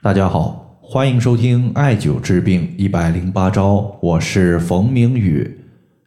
[0.00, 5.58] 大家好，欢迎收听艾灸治病一百零八招，我是冯明宇。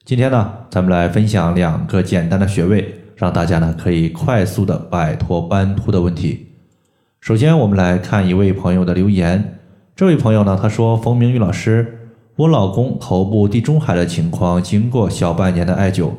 [0.05, 6.53] 今天呢，咱们来分享两个简单的穴位，让大家呢可以快速的摆脱斑秃的问题。
[7.19, 9.59] 首先，我们来看一位朋友的留言。
[9.93, 16.11] 这位朋友呢，他说：“冯明宇老师，我老公头部地中海的情况，经过小半年的艾灸，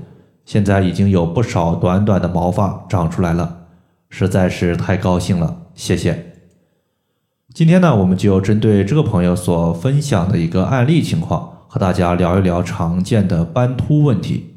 [0.44, 3.60] 现在已经有不少短短的毛发长出来了，
[4.10, 6.26] 实在是太高兴了，谢谢。”
[7.54, 14.54] 今天呢，我们就针对这个朋友所分享的一个案例情况，和大家聊一聊常见的斑秃问题。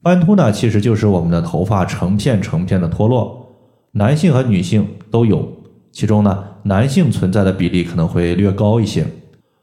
[0.00, 3.54] 斑秃呢，其实就是我们的头发成片成片的脱落，
[3.92, 5.46] 男性和女性都有，
[5.92, 9.06] 其中呢，男性存在的比例可能会略高一些。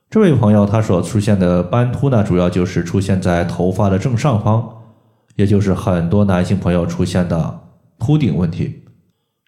[0.07, 4.63] 这位朋友他所出现的斑秃呢，主要就是出现在头发的正上方，
[5.35, 7.61] 也就是很多男性朋友出现的
[7.97, 8.83] 秃顶问题。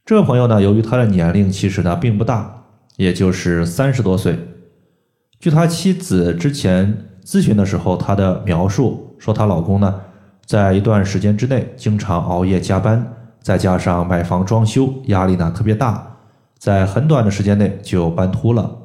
[0.04, 2.56] 这个朋友呢，由于他的年龄其实呢并不大。
[2.97, 4.37] 也就是三十多岁。
[5.39, 10.01] 据他妻子之前咨询的时候，她的描述说，她老公呢，
[10.45, 16.17] 在一段时间之内经常熬夜加班，再加上买房装修，压力呢特别大，
[16.57, 18.77] 在很短的时间内就斑秃了。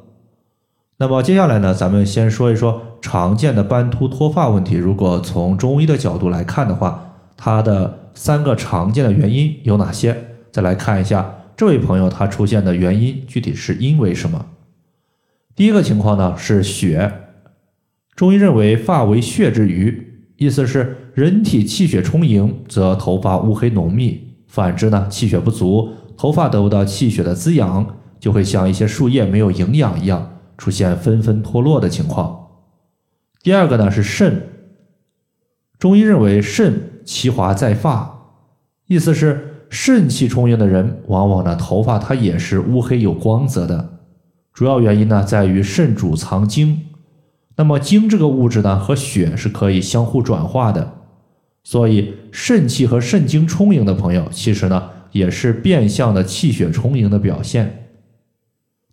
[0.97, 4.75] 那么接下来呢，咱们先说一说常见的斑秃脱发问题。
[4.75, 10.15] 如果从中医的角度来看的话，它的三个常见的原因有哪些？
[10.51, 11.33] 再来看一下。
[11.55, 14.47] 这位朋友他出现的原因具体是因为什么？
[15.55, 17.13] 第一个情况呢是血，
[18.15, 32.47] 中医认为发为血之余，意思是人体气血充盈，则头发乌黑浓密；反之呢，气血不足，头发得不到气血的滋养，就会像一些树叶没有营养一样，出现纷纷脱落的情况。
[33.43, 34.49] 第二个呢是肾，
[35.77, 38.39] 中医认为肾其华在发，
[38.87, 39.51] 意思是。
[39.73, 43.97] 肾气充盈的人，往往呢头发它也是乌黑有光泽的。
[44.53, 46.79] 主要原因呢在于肾主藏精，
[47.55, 50.93] 那么精这个物质呢和血是可以相互转化的，
[51.63, 57.87] 所以肾气和肾精充盈的朋友，其实呢也是变相的气血充盈的表现。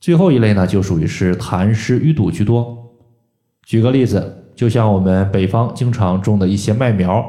[0.01, 2.75] 最后一类呢就属于是痰湿淤堵居多。
[3.67, 7.23] 举个例子，就像我们北方经常种的一些麦苗，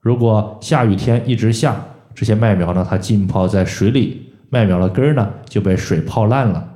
[0.00, 1.84] 如果下雨天一直下。
[2.18, 6.68] 这些麦苗呢，它浸泡在水里，麦苗的根儿呢就被水泡烂了，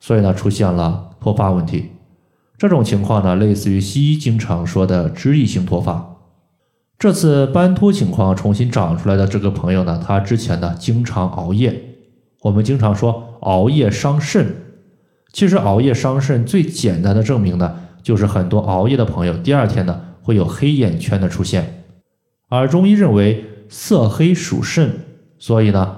[0.00, 1.90] 所以呢出现了脱发问题。
[2.56, 6.16] 这种情况呢，类似于西医经常说的脂溢性脱发。
[6.98, 11.80] 这次斑秃情况重新长出来的这个朋友呢，他之前呢经常熬夜。
[12.42, 14.52] 我们经常说熬夜伤肾，
[15.32, 21.84] 其实熬夜伤肾最简单的证明呢，就是很多熬夜的朋友第二天呢会有黑眼圈的出现，
[22.48, 23.44] 而中医认为。
[23.68, 24.90] 色黑属肾，
[25.38, 25.96] 所以呢，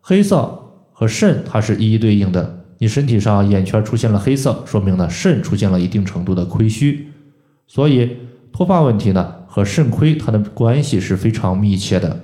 [0.00, 0.58] 黑色
[0.92, 2.58] 和肾它是一一对应的。
[2.78, 7.06] 你身体上眼圈出现了黑色，说明呢肾出现了一定程度的亏虚，
[7.68, 8.16] 所以
[8.52, 12.18] 脱发问题呢和肾亏它的关系是非常密切的。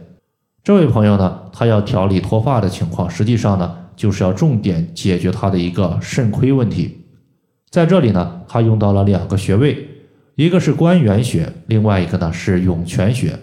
[0.65, 7.05] 这位朋友呢，他要调理脱发的情况，实际上呢就是要重点解决他的一个肾亏问题。
[7.71, 9.89] 在这里呢，他用到了两个穴位，
[10.35, 13.39] 一个是关元穴，另外一个呢是涌泉穴。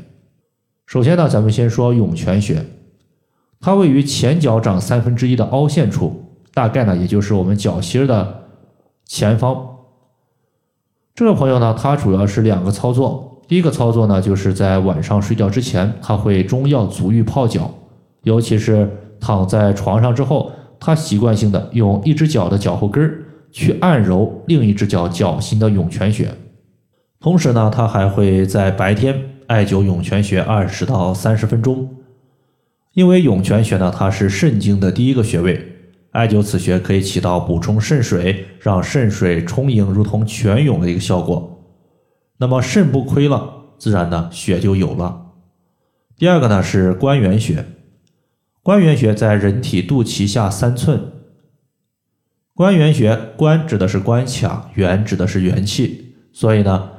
[0.86, 2.64] 首先呢，咱们先说涌泉穴，
[3.60, 8.44] 它位于前脚掌三分之一的凹陷处，大概呢，也就是我们脚心的
[9.06, 9.70] 前方。
[11.16, 17.74] 这个朋友呢，他主要是两个操作，第一个操作呢，就是在晚上睡觉之前，他会中药足浴泡脚，
[18.22, 26.30] 尤其是躺在床上之后，他习惯性的用一只脚的脚后跟儿去按揉另一只脚脚心的涌泉穴，
[27.20, 29.35] 同时呢，他还会在白天。
[29.48, 31.96] 艾灸涌泉穴二十到三十分钟，
[32.94, 35.74] 因为涌泉穴呢，它是肾经的第一个穴位，
[36.12, 41.64] 艾灸此穴可以起到补充肾水、让肾水充盈如同泉涌的一个效果。
[42.38, 45.34] 那么肾不亏了，自然呢血就有了。
[46.18, 47.66] 第二个呢是关元穴，
[48.64, 51.12] 关元穴在人体肚脐下三寸。
[52.54, 56.95] 关元穴，关指的是关卡，元指的是元气，所以呢。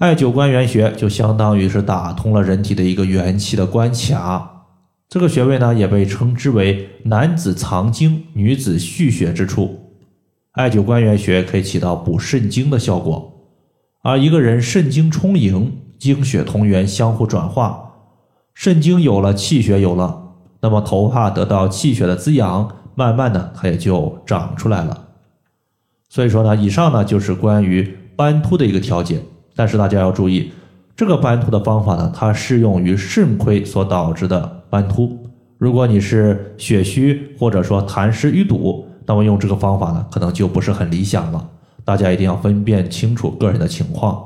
[0.00, 4.64] 艾灸关元穴就相当于是打通了人体的一个元气的关卡，
[5.10, 9.90] 这个穴位呢也被称之为男子藏精、女子蓄血之处。
[10.52, 13.30] 艾灸关元穴可以起到补肾精的效果，
[14.02, 17.92] 而一个人肾精充盈，精血同源，相互转化，
[18.54, 20.32] 肾精有了，气血有了，
[20.62, 25.08] 那么头发得到气血的滋养，慢慢的它也就长出来了。
[26.08, 29.20] 所以说呢，以上呢就是关于斑秃的一个调节。
[29.54, 30.52] 但是大家要注意，
[30.96, 35.18] 这个斑秃的方法呢，它适用于肾亏所导致的斑秃。
[35.58, 41.48] 如果你是血虚或者说痰湿淤堵，那么用这个方法呢，可能就不是很理想了。
[41.84, 44.22] 大家一定要分辨清楚个人的情况。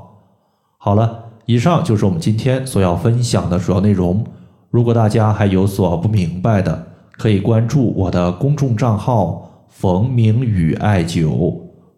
[0.76, 4.25] 好了，以上就是我们今天所要分享的主要内容。
[4.70, 11.62] 如果大家还有所不明白的，可以关注我的公众账号“冯明宇艾灸”，